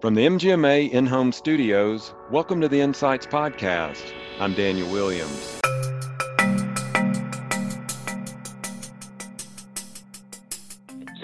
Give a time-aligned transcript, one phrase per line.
[0.00, 4.12] From the MGMA in home studios, welcome to the Insights Podcast.
[4.38, 5.58] I'm Daniel Williams.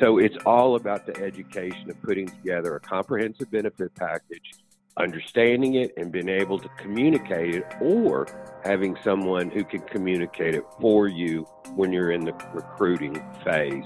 [0.01, 4.51] So it's all about the education of putting together a comprehensive benefit package,
[4.97, 8.27] understanding it, and being able to communicate it, or
[8.65, 11.43] having someone who can communicate it for you
[11.77, 13.85] when you're in the recruiting phase.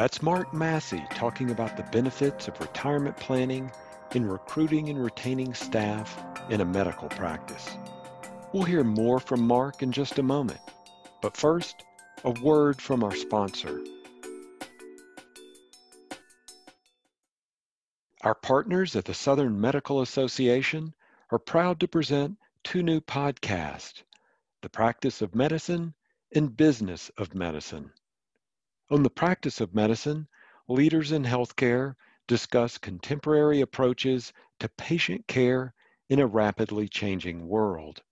[0.00, 3.70] That's Mark Massey talking about the benefits of retirement planning
[4.14, 7.68] in recruiting and retaining staff in a medical practice.
[8.54, 10.60] We'll hear more from Mark in just a moment.
[11.20, 11.84] But first,
[12.24, 13.84] a word from our sponsor.
[18.22, 20.94] Our partners at the Southern Medical Association
[21.30, 24.02] are proud to present two new podcasts
[24.62, 25.92] The Practice of Medicine
[26.34, 27.92] and Business of Medicine.
[28.92, 30.26] On the practice of medicine,
[30.66, 31.94] leaders in healthcare
[32.26, 35.72] discuss contemporary approaches to patient care
[36.08, 38.02] in a rapidly changing world.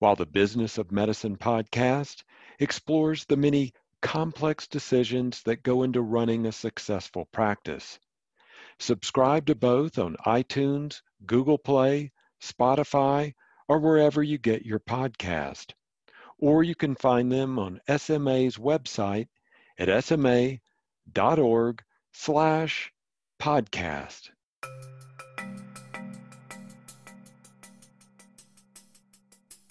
[0.00, 2.24] While the Business of Medicine podcast
[2.58, 8.00] explores the many complex decisions that go into running a successful practice.
[8.80, 12.10] Subscribe to both on iTunes, Google Play,
[12.42, 13.34] Spotify,
[13.68, 15.74] or wherever you get your podcast.
[16.38, 19.28] Or you can find them on SMA's website
[19.82, 22.92] at sma.org slash
[23.40, 24.30] podcast.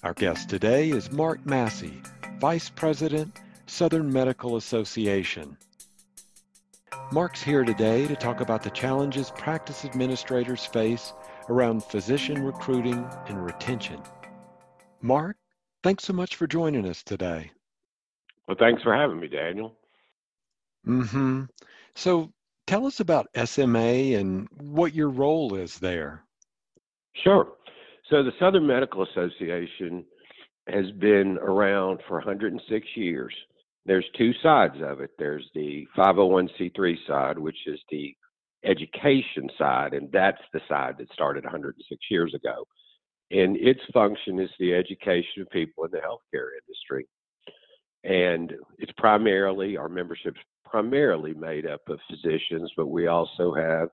[0.04, 2.02] Our guest today is Mark Massey,
[2.39, 5.56] Vice President, Southern Medical Association.
[7.14, 11.14] Mark's here today to talk about the challenges practice administrators face
[11.50, 14.02] around physician recruiting and retention.
[15.02, 15.38] Mark,
[15.84, 17.52] thanks so much for joining us today.
[18.48, 19.78] Well, thanks for having me, Daniel.
[20.87, 21.43] Mm-hmm.
[21.95, 22.31] So
[22.67, 26.23] tell us about SMA and what your role is there.
[27.23, 27.47] Sure.
[28.09, 30.05] So the Southern Medical Association
[30.67, 33.33] has been around for 106 years.
[33.86, 35.11] There's two sides of it.
[35.17, 38.15] There's the 501c3 side, which is the
[38.64, 42.65] education side, and that's the side that started 106 years ago.
[43.31, 47.08] And its function is the education of people in the healthcare industry.
[48.03, 50.39] And it's primarily, our membership's
[50.71, 53.89] primarily made up of physicians, but we also have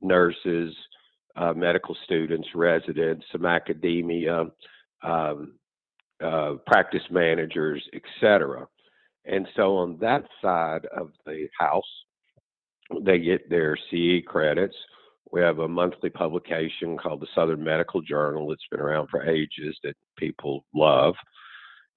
[0.00, 0.72] nurses,
[1.36, 4.46] uh, medical students, residents, some academia,
[5.02, 5.54] um,
[6.22, 8.66] uh, practice managers, etc.
[9.24, 11.82] And so on that side of the house,
[13.04, 14.76] they get their CE credits.
[15.32, 18.52] We have a monthly publication called the Southern Medical Journal.
[18.52, 21.14] It's been around for ages that people love.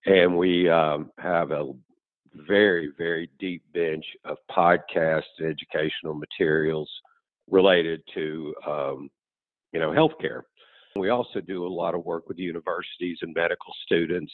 [0.05, 1.73] And we um, have a
[2.47, 6.89] very, very deep bench of podcasts and educational materials
[7.49, 9.09] related to, um,
[9.71, 10.41] you know, healthcare.
[10.95, 14.31] We also do a lot of work with universities and medical students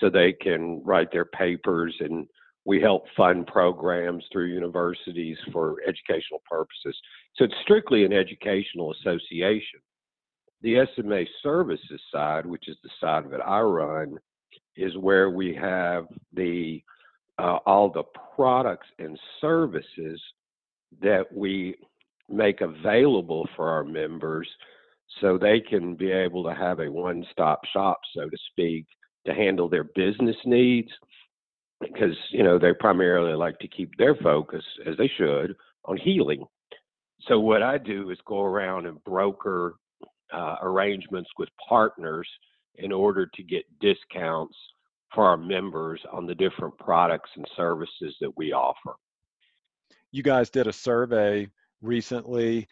[0.00, 2.26] so they can write their papers and
[2.64, 6.94] we help fund programs through universities for educational purposes.
[7.36, 9.80] So it's strictly an educational association.
[10.60, 14.18] The SMA services side, which is the side it I run,
[14.76, 16.82] is where we have the
[17.38, 18.02] uh, all the
[18.34, 20.20] products and services
[21.00, 21.76] that we
[22.28, 24.48] make available for our members
[25.20, 28.86] so they can be able to have a one stop shop, so to speak,
[29.26, 30.90] to handle their business needs.
[31.80, 35.54] Because, you know, they primarily like to keep their focus, as they should,
[35.84, 36.44] on healing.
[37.28, 39.76] So, what I do is go around and broker
[40.32, 42.28] uh, arrangements with partners
[42.76, 44.56] in order to get discounts
[45.14, 48.94] for our members on the different products and services that we offer.
[50.12, 51.48] You guys did a survey
[51.82, 52.66] recently.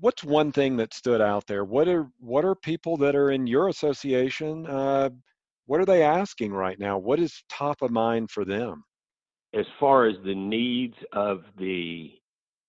[0.00, 1.64] What's one thing that stood out there?
[1.64, 4.66] What are what are people that are in your association?
[4.66, 5.10] Uh,
[5.66, 6.98] what are they asking right now?
[6.98, 8.84] What is top of mind for them?
[9.54, 12.12] As far as the needs of the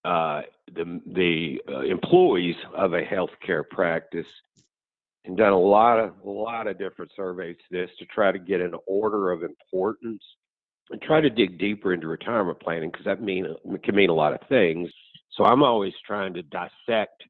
[0.03, 4.27] uh, the the uh, employees of a healthcare practice,
[5.25, 8.39] and done a lot of a lot of different surveys to this to try to
[8.39, 10.23] get an order of importance
[10.91, 13.47] and try to dig deeper into retirement planning because that mean
[13.83, 14.89] can mean a lot of things.
[15.31, 17.23] So I'm always trying to dissect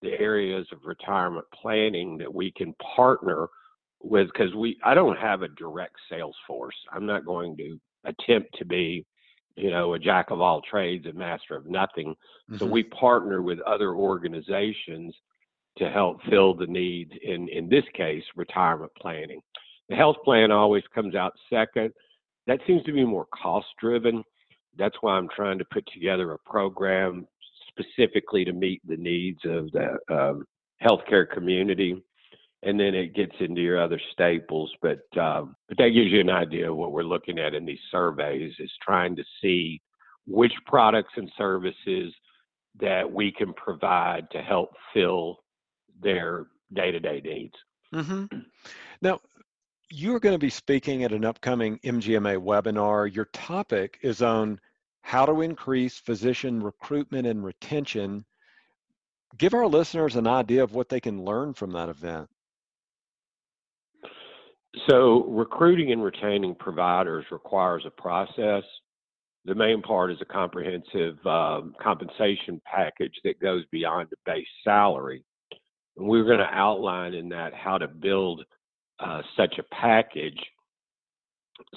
[0.00, 3.48] the areas of retirement planning that we can partner
[4.02, 6.76] with because we I don't have a direct sales force.
[6.92, 9.04] I'm not going to attempt to be
[9.56, 12.08] you know a jack of all trades and master of nothing.
[12.50, 12.56] Mm-hmm.
[12.56, 15.14] So we partner with other organizations
[15.78, 19.40] to help fill the needs in, in this case, retirement planning.
[19.88, 21.92] The health plan always comes out second.
[22.46, 24.22] That seems to be more cost driven.
[24.78, 27.26] That's why I'm trying to put together a program
[27.68, 30.44] specifically to meet the needs of the um,
[30.82, 32.02] healthcare community.
[32.64, 36.30] And then it gets into your other staples, but um, but that gives you an
[36.30, 38.54] idea of what we're looking at in these surveys.
[38.60, 39.82] Is trying to see
[40.28, 42.14] which products and services
[42.80, 45.41] that we can provide to help fill
[46.02, 47.54] their day-to-day needs.
[47.94, 48.38] Mm-hmm.
[49.02, 49.18] Now,
[49.90, 53.12] you're going to be speaking at an upcoming MGMA webinar.
[53.12, 54.60] Your topic is on
[55.02, 58.24] how to increase physician recruitment and retention.
[59.36, 62.28] Give our listeners an idea of what they can learn from that event.
[64.88, 68.62] So, recruiting and retaining providers requires a process.
[69.44, 75.24] The main part is a comprehensive um, compensation package that goes beyond the base salary.
[75.96, 78.42] And we're going to outline in that how to build
[78.98, 80.38] uh, such a package,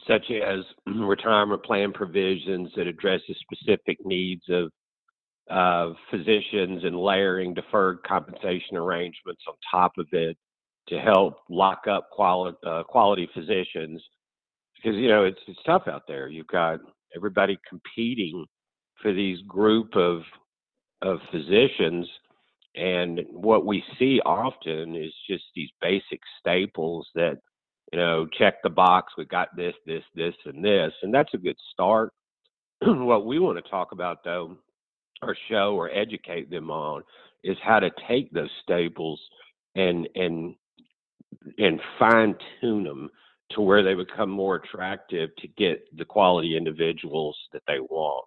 [0.07, 4.71] such as retirement plan provisions that addresses specific needs of
[5.47, 10.35] of physicians and layering deferred compensation arrangements on top of it
[10.87, 14.01] to help lock up quality uh, quality physicians
[14.75, 16.27] because you know it's it's tough out there.
[16.27, 16.79] You've got
[17.15, 18.45] everybody competing
[19.01, 20.21] for these group of
[21.01, 22.07] of physicians
[22.75, 27.37] and what we see often is just these basic staples that,
[27.91, 30.91] you know, check the box, we got this, this, this, and this.
[31.01, 32.11] And that's a good start.
[32.81, 34.57] what we want to talk about, though,
[35.21, 37.03] or show or educate them on
[37.43, 39.21] is how to take those staples
[39.75, 40.55] and and
[41.57, 43.09] and fine tune them
[43.51, 48.25] to where they become more attractive to get the quality individuals that they want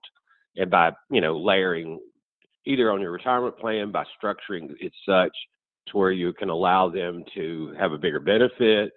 [0.56, 1.98] and by you know layering
[2.68, 5.32] either on your retirement plan by structuring it such
[5.88, 8.92] to where you can allow them to have a bigger benefit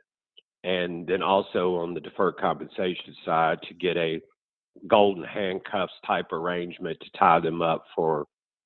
[0.65, 4.19] and then also on the deferred compensation side to get a
[4.87, 8.25] golden handcuffs type arrangement to tie them up for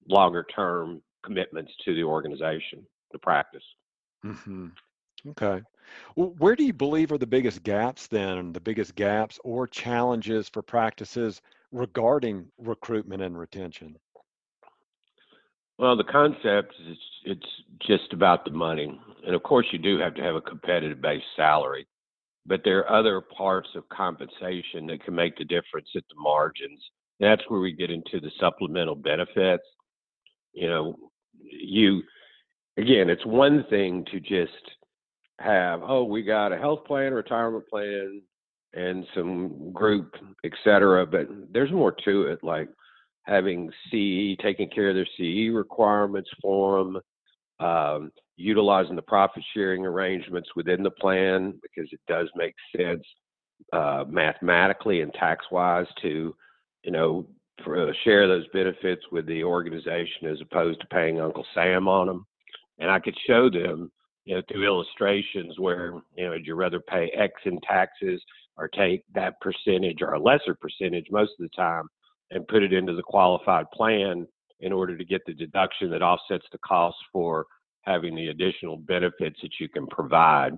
[0.09, 3.63] longer term commitments to the organization the practice.
[4.25, 4.67] Mm-hmm.
[5.29, 5.61] okay.
[6.15, 10.49] Well, where do you believe are the biggest gaps then the biggest gaps or challenges
[10.49, 11.41] for practices
[11.71, 13.95] regarding recruitment and retention
[15.77, 17.45] well, the concept is it's
[17.85, 21.23] just about the money, and of course you do have to have a competitive base
[21.35, 21.87] salary,
[22.45, 26.79] but there are other parts of compensation that can make the difference at the margins.
[27.19, 29.63] That's where we get into the supplemental benefits.
[30.53, 30.95] You know,
[31.39, 32.03] you
[32.77, 34.51] again, it's one thing to just
[35.39, 38.21] have oh we got a health plan, retirement plan,
[38.73, 40.13] and some group,
[40.43, 42.43] et cetera, but there's more to it.
[42.43, 42.69] Like
[43.25, 46.99] having CE, taking care of their CE requirements for them,
[47.59, 53.03] um, utilizing the profit sharing arrangements within the plan because it does make sense
[53.73, 56.35] uh, mathematically and tax wise to,
[56.83, 57.25] you know,
[57.63, 62.07] for, uh, share those benefits with the organization as opposed to paying Uncle Sam on
[62.07, 62.25] them.
[62.79, 63.91] And I could show them,
[64.25, 68.21] you know, through illustrations where, you know, would you rather pay X in taxes
[68.57, 71.87] or take that percentage or a lesser percentage most of the time
[72.31, 74.27] and put it into the qualified plan
[74.61, 77.45] in order to get the deduction that offsets the cost for
[77.81, 80.57] having the additional benefits that you can provide.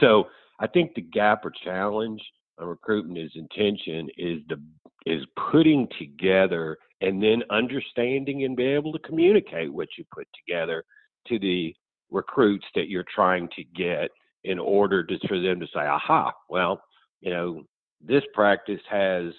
[0.00, 0.24] So
[0.60, 2.22] I think the gap or challenge
[2.58, 4.60] on recruitment is intention is the
[5.04, 5.22] is
[5.52, 10.82] putting together and then understanding and be able to communicate what you put together
[11.28, 11.72] to the
[12.10, 14.10] recruits that you're trying to get
[14.44, 16.80] in order to, for them to say, aha, well,
[17.20, 17.62] you know,
[18.00, 19.32] this practice has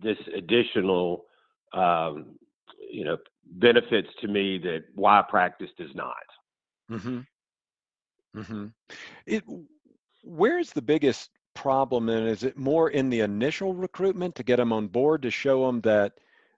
[0.00, 1.24] this additional
[1.74, 2.36] um,
[2.90, 6.14] you know benefits to me that why practice does not.
[6.90, 7.20] Mm-hmm.
[8.36, 8.66] Mm-hmm.
[9.26, 9.44] It
[10.22, 14.72] where's the biggest problem and is it more in the initial recruitment to get them
[14.72, 16.12] on board to show them that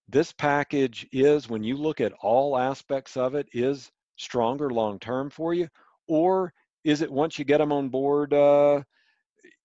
[0.09, 5.29] this package is when you look at all aspects of it is stronger long term
[5.31, 5.69] for you
[6.07, 6.53] or
[6.85, 8.81] is it once you get them on board uh,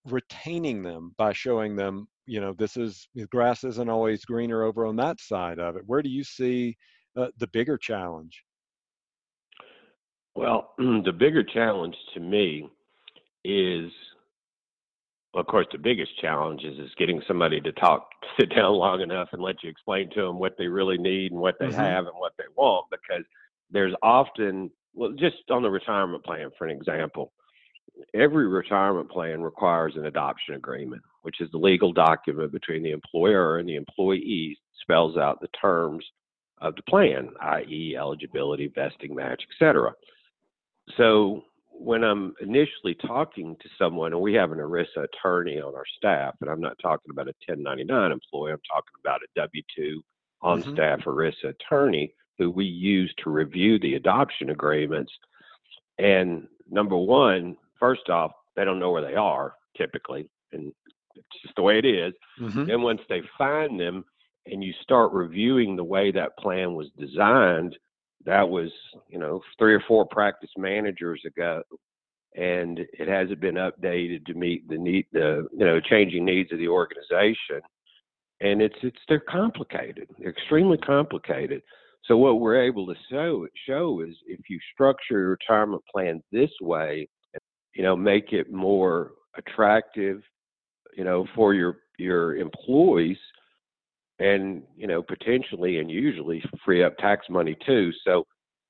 [0.06, 4.86] retaining them by showing them you know this is the grass isn't always greener over
[4.86, 6.78] on that side of it where do you see
[7.18, 8.44] uh, the bigger challenge
[10.36, 12.70] well the bigger challenge to me
[13.44, 13.92] is
[15.34, 18.08] of course the biggest challenge is, is getting somebody to talk
[18.40, 21.42] sit down long enough and let you explain to them what they really need and
[21.42, 21.80] what they mm-hmm.
[21.80, 23.26] have and what they want because
[23.72, 27.32] there's often well just on the retirement plan for an example
[28.14, 33.58] every retirement plan requires an adoption agreement, which is the legal document between the employer
[33.58, 36.06] and the employee spells out the terms
[36.60, 39.94] of the plan, i.e., eligibility, vesting match, etc.
[40.98, 45.86] So when I'm initially talking to someone, and we have an ERISA attorney on our
[45.98, 50.04] staff, and I'm not talking about a 1099 employee, I'm talking about a W 2
[50.42, 50.74] on Mhm.
[50.74, 55.12] staff ERISA attorney who we use to review the adoption agreements.
[55.98, 60.74] And number one, first off, they don't know where they are typically, and
[61.16, 62.14] it's just the way it is.
[62.40, 62.68] Mhm.
[62.68, 64.06] Then once they find them
[64.46, 67.78] and you start reviewing the way that plan was designed,
[68.26, 68.72] that was,
[69.08, 71.64] you know, three or four practice managers ago,
[72.36, 76.60] and it hasn't been updated to meet the need, the you know, changing needs of
[76.60, 77.62] the organization.
[78.42, 80.10] And it's it's they're complicated.
[80.18, 81.62] They're extremely complicated.
[82.04, 86.52] So what we're able to show show is if you structure your retirement plan this
[86.62, 87.08] way,
[87.74, 90.22] you know, make it more attractive,
[90.96, 93.18] you know, for your your employees
[94.20, 97.92] and you know potentially and usually free up tax money too.
[98.06, 98.26] So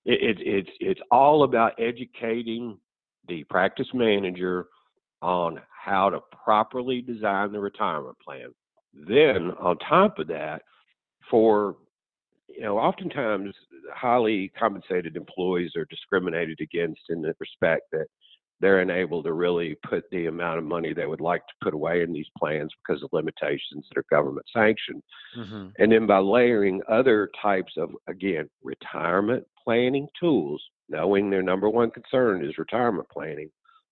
[0.06, 2.78] it, it, it's it's all about educating
[3.28, 4.68] the practice manager
[5.22, 8.54] on how to properly design the retirement plan.
[8.94, 10.62] Then on top of that,
[11.30, 11.76] for
[12.48, 13.54] you know, oftentimes
[13.94, 18.08] highly compensated employees are discriminated against in the respect that
[18.60, 22.02] they're unable to really put the amount of money they would like to put away
[22.02, 25.02] in these plans because of limitations that are government sanctioned.
[25.38, 25.74] Mhm.
[25.80, 31.92] And then by layering other types of, again, retirement planning tools, knowing their number one
[31.92, 33.50] concern is retirement planning,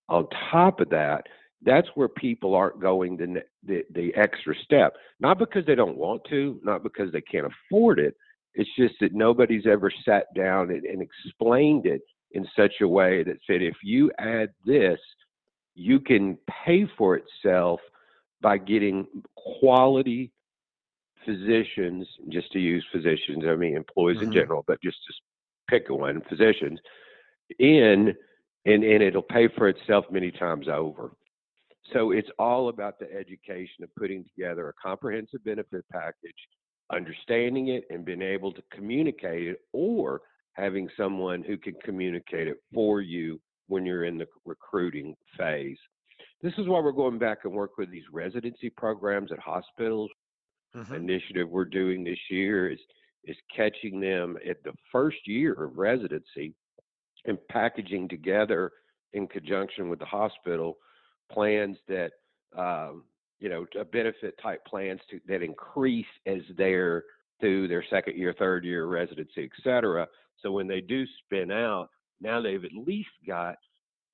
[0.10, 1.28] on top of that,
[1.64, 4.96] that's where people aren't going the, the, the extra step.
[5.20, 8.16] Not because they don't want to, not because they can't afford it.
[8.54, 12.02] It's just that nobody's ever sat down and, and explained it
[12.38, 15.00] in such a way that said, if you add this,
[15.74, 17.80] you can pay for itself
[18.42, 20.32] by getting quality
[21.26, 24.34] physicians, just to use physicians, I mean employees in Mhm.
[24.34, 25.14] general, but just to
[25.68, 26.80] pick one, physicians,
[27.60, 28.16] in
[28.66, 31.16] and, and it'll pay for itself many times over.
[31.94, 36.48] So it's all about the education of putting together a comprehensive benefit package,
[36.92, 40.22] understanding it and being able to communicate it or
[40.58, 45.78] having someone who can communicate it for you when you're in the recruiting phase.
[46.42, 50.12] This is why we're going back and work with these residency programs at hospitals
[50.76, 50.96] Mhm.
[50.96, 52.80] initiative we're doing this year is
[53.24, 56.56] is catching them at the first year of residency
[57.26, 58.72] and packaging together
[59.14, 60.78] in conjunction with the hospital
[61.32, 62.12] plans that
[62.56, 63.06] um,
[63.40, 67.04] you know a benefit type plans to, that increase as they're
[67.40, 70.08] through their second year, third year residency, et cetera.
[70.42, 71.90] So when they do spin out,
[72.22, 73.56] now they've at least got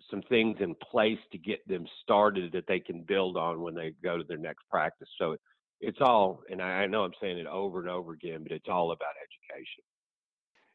[0.09, 3.91] some things in place to get them started that they can build on when they
[4.03, 5.09] go to their next practice.
[5.17, 5.37] So
[5.79, 8.91] it's all, and I know I'm saying it over and over again, but it's all
[8.91, 9.83] about education.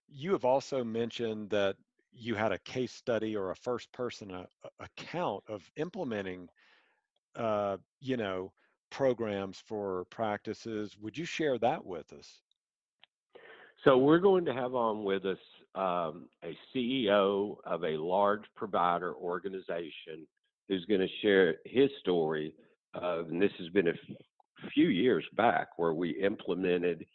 [0.09, 1.77] You have also mentioned that
[2.13, 6.49] you had a case study or a first person uh, a- account of implementing,
[7.37, 8.53] uh, you know,
[8.91, 10.97] programs for practices.
[10.99, 12.43] Would you share that with us?
[13.89, 15.39] So we're going to have on with us
[15.75, 20.27] um, a CEO of a large provider organization
[20.69, 22.53] who's going to share his story.
[22.93, 23.95] Of, and this has been a
[24.75, 27.07] few years back where we implemented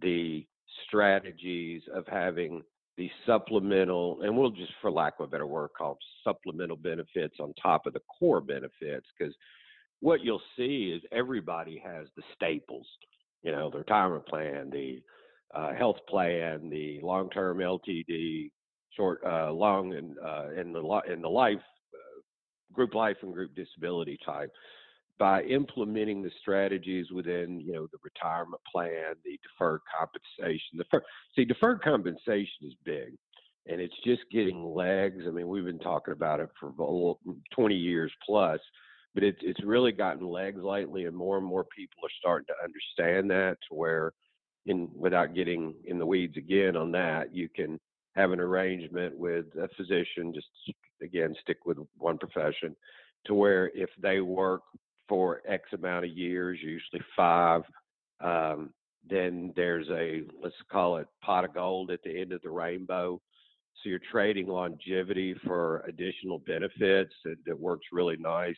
[0.00, 0.46] the
[0.86, 2.62] strategies of having
[2.96, 7.52] the supplemental, and we'll just, for lack of a better word, call supplemental benefits on
[7.62, 9.06] top of the core benefits.
[9.18, 9.34] Because
[10.00, 12.86] what you'll see is everybody has the staples,
[13.42, 15.02] you know, the retirement plan, the
[15.54, 18.50] uh, health plan, the long-term LTD,
[18.96, 22.20] short, uh, long, and uh, and the and the life, uh,
[22.72, 24.50] group life and group disability type.
[25.18, 30.78] By implementing the strategies within, you know, the retirement plan, the deferred compensation.
[30.78, 31.00] The
[31.36, 33.14] see, deferred compensation is big,
[33.66, 35.24] and it's just getting legs.
[35.26, 36.72] I mean, we've been talking about it for
[37.54, 38.58] 20 years plus,
[39.14, 42.64] but it's it's really gotten legs lately, and more and more people are starting to
[42.64, 44.12] understand that to where
[44.66, 47.78] in without getting in the weeds again on that, you can
[48.14, 50.46] have an arrangement with a physician, just
[51.02, 52.76] again, stick with one profession,
[53.26, 54.62] to where if they work
[55.08, 57.62] for X amount of years, usually five,
[58.20, 58.70] um,
[59.08, 63.20] then there's a, let's call it pot of gold at the end of the rainbow.
[63.82, 68.56] So you're trading longevity for additional benefits that, that works really nice.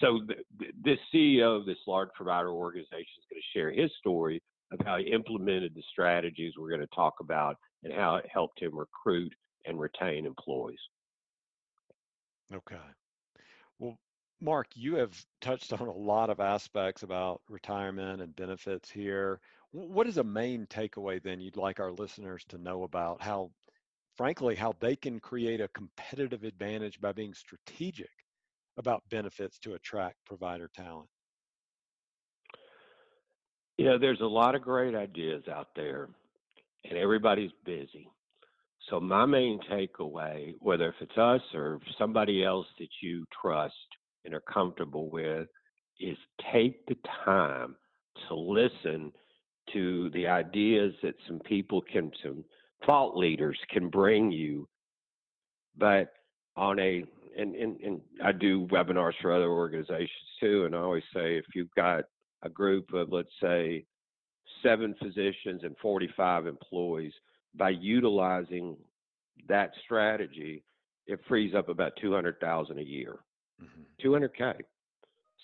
[0.00, 3.90] So th- th- this CEO of this large provider organization is going to share his
[3.98, 8.26] story of how he implemented the strategies we're going to talk about and how it
[8.32, 9.32] helped him recruit
[9.66, 10.78] and retain employees.
[12.54, 12.76] Okay.
[13.78, 13.98] Well,
[14.40, 19.40] Mark, you have touched on a lot of aspects about retirement and benefits here.
[19.70, 23.50] What is a main takeaway then you'd like our listeners to know about how
[24.18, 28.10] frankly, how they can create a competitive advantage by being strategic
[28.76, 31.08] about benefits to attract provider talent?
[33.78, 36.08] You know, there's a lot of great ideas out there,
[36.84, 38.10] and everybody's busy.
[38.90, 43.74] So, my main takeaway, whether if it's us or somebody else that you trust
[44.24, 45.46] and are comfortable with,
[46.00, 46.16] is
[46.52, 47.76] take the time
[48.28, 49.12] to listen
[49.72, 52.44] to the ideas that some people can, some
[52.84, 54.68] thought leaders can bring you.
[55.76, 56.12] But
[56.56, 57.04] on a,
[57.38, 61.44] and, and, and I do webinars for other organizations too, and I always say if
[61.54, 62.04] you've got
[62.42, 63.84] a group of, let's say,
[64.62, 67.12] seven physicians and 45 employees,
[67.54, 68.76] by utilizing
[69.48, 70.62] that strategy,
[71.06, 73.20] it frees up about 200,000 a year.
[73.62, 74.08] Mm-hmm.
[74.08, 74.54] 200k.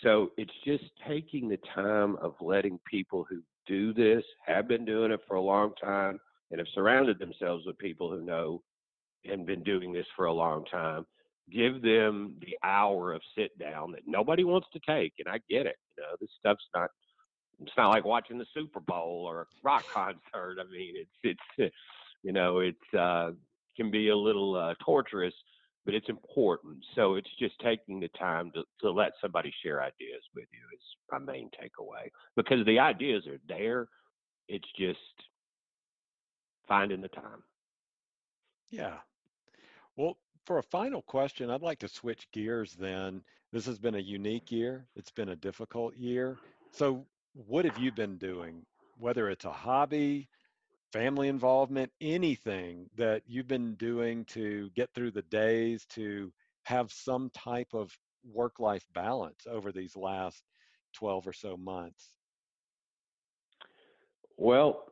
[0.02, 5.10] So it's just taking the time of letting people who do this, have been doing
[5.10, 6.20] it for a long time,
[6.50, 8.62] and have surrounded themselves with people who know
[9.24, 11.06] and been doing this for a long time.
[11.50, 15.66] Give them the hour of sit down that nobody wants to take, and I get
[15.66, 15.76] it.
[15.96, 16.90] You know, this stuff's not.
[17.60, 20.58] It's not like watching the Super Bowl or a rock concert.
[20.58, 21.72] I mean, it's it's
[22.22, 23.32] you know, it's uh,
[23.76, 25.34] can be a little uh, torturous
[25.84, 26.78] but it's important.
[26.94, 30.80] So it's just taking the time to, to let somebody share ideas with you is
[31.10, 33.88] my main takeaway because the ideas are there.
[34.48, 34.98] It's just
[36.66, 37.42] finding the time.
[38.70, 38.96] Yeah.
[39.96, 43.22] Well, for a final question, I'd like to switch gears then.
[43.52, 46.38] This has been a unique year, it's been a difficult year.
[46.72, 48.64] So, what have you been doing?
[48.98, 50.28] Whether it's a hobby,
[50.92, 56.32] family involvement, anything that you've been doing to get through the days to
[56.64, 57.90] have some type of
[58.24, 60.42] work life balance over these last
[60.94, 62.10] 12 or so months?
[64.36, 64.84] Well,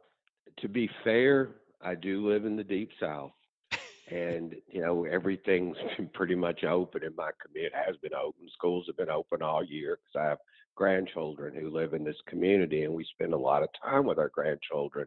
[0.59, 3.33] to be fair, I do live in the deep south.
[4.13, 7.75] And, you know, everything's been pretty much open in my community.
[7.75, 8.49] It has been open.
[8.53, 10.39] Schools have been open all year because I have
[10.75, 14.31] grandchildren who live in this community and we spend a lot of time with our
[14.31, 15.07] grandchildren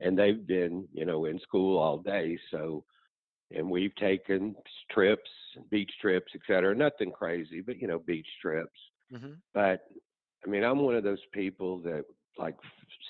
[0.00, 2.38] and they've been, you know, in school all day.
[2.50, 2.84] So,
[3.54, 4.54] and we've taken
[4.90, 5.30] trips,
[5.70, 6.74] beach trips, et cetera.
[6.74, 8.78] Nothing crazy, but you know, beach trips.
[9.12, 9.34] Mm-hmm.
[9.52, 9.84] But
[10.44, 12.04] I mean, I'm one of those people that
[12.38, 12.56] like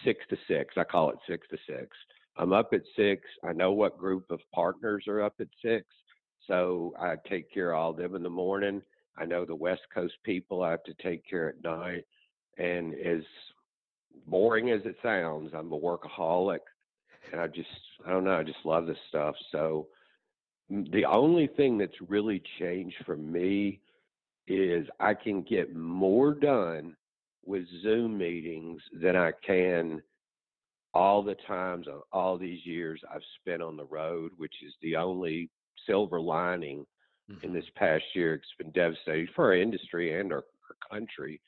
[0.04, 0.74] six to six.
[0.76, 1.88] I call it six to six.
[2.36, 3.22] I'm up at six.
[3.44, 5.86] I know what group of partners are up at six.
[6.46, 8.82] So I take care of all of them in the morning.
[9.16, 12.04] I know the West Coast people I have to take care at night.
[12.58, 13.22] And as
[14.26, 16.60] boring as it sounds, I'm a workaholic
[17.32, 17.68] and I just
[18.06, 19.34] I don't know, I just love this stuff.
[19.52, 19.88] So
[20.70, 23.80] mm, the only thing that's really changed for me
[24.46, 26.96] is I can get more done
[27.46, 30.02] with Zoom meetings than I can
[30.94, 34.96] all the times of all these years I've spent on the road, which is the
[34.96, 35.50] only
[35.86, 36.86] silver lining
[37.30, 37.44] mm-hmm.
[37.44, 38.34] in this past year.
[38.34, 41.40] It's been devastating for our industry and our, our country,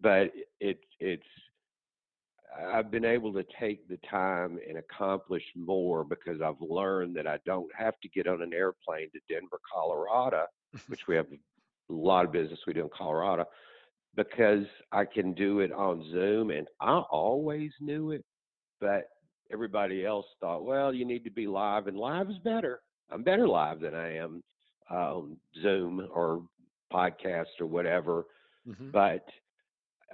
[0.00, 1.22] but it it's
[2.72, 7.38] I've been able to take the time and accomplish more because I've learned that I
[7.44, 10.44] don't have to get on an airplane to Denver, Colorado,
[10.88, 11.26] which we have
[11.90, 13.44] a lot of business we do in Colorado,
[14.16, 16.50] because I can do it on Zoom.
[16.50, 18.24] And I always knew it,
[18.80, 19.08] but
[19.52, 22.80] everybody else thought, well, you need to be live, and live is better.
[23.10, 24.42] I'm better live than I am
[24.90, 26.42] on Zoom or
[26.92, 28.26] podcast or whatever.
[28.66, 28.90] Mm-hmm.
[28.90, 29.24] But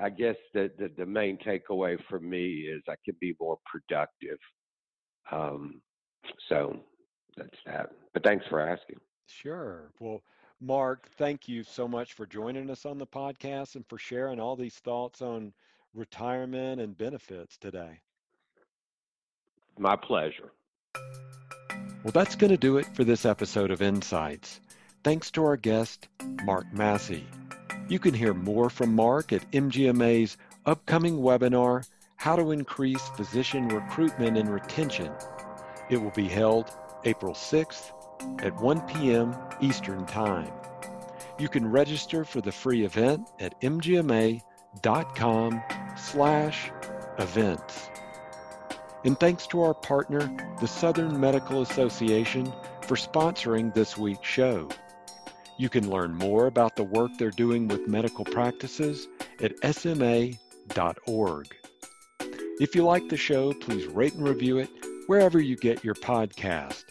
[0.01, 4.39] I guess the, the, the main takeaway for me is I can be more productive.
[5.31, 5.81] Um,
[6.49, 6.77] so
[7.37, 7.91] that's that.
[8.13, 8.97] But thanks for asking.
[9.29, 9.91] Sure.
[10.01, 10.23] Well,
[10.61, 14.57] Mark, thank you so much for joining us on the podcast and for sharing all
[14.57, 15.53] these thoughts on
[15.95, 18.01] retirement and benefits today.
[19.79, 20.53] My pleasure.
[22.05, 24.61] Well, that's going to do it for this episode of Insights.
[25.03, 26.09] Thanks to our guest,
[26.45, 27.27] Mark Massey.
[27.89, 34.39] You can hear more from Mark at MGMA's upcoming webinar, How to Increase Physician Recruitment
[34.39, 35.11] and Retention.
[35.91, 36.71] It will be held
[37.05, 37.91] April 6th
[38.43, 39.35] at 1 p.m.
[39.61, 40.53] Eastern Time.
[41.39, 44.43] You can register for the free event at mgma.com
[45.97, 46.71] slash
[47.19, 47.91] events.
[49.05, 54.69] And thanks to our partner, the Southern Medical Association, for sponsoring this week's show.
[55.59, 59.07] You can learn more about the work they're doing with medical practices
[59.41, 60.37] at sma.org.
[62.61, 64.71] If you like the show, please rate and review it
[65.07, 66.85] wherever you get your podcast.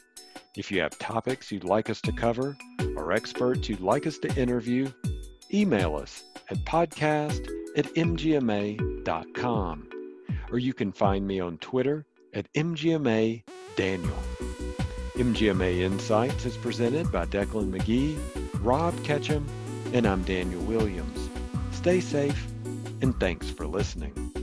[0.55, 2.55] If you have topics you'd like us to cover
[2.95, 4.91] or experts you'd like us to interview,
[5.51, 9.92] email us at podcast at mgma.com.
[10.51, 13.43] Or you can find me on Twitter at mgma
[13.75, 14.23] daniel.
[15.15, 18.17] MGMA Insights is presented by Declan McGee,
[18.63, 19.47] Rob Ketchum,
[19.93, 21.29] and I'm Daniel Williams.
[21.71, 22.47] Stay safe,
[23.01, 24.42] and thanks for listening.